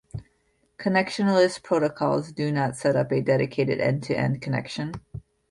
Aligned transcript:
Connectionless 0.79 1.61
protocols 1.61 2.31
do 2.31 2.51
not 2.51 2.75
set 2.75 2.95
up 2.95 3.11
a 3.11 3.21
dedicated 3.21 3.79
end-to-end 3.79 4.41
connection. 4.41 4.93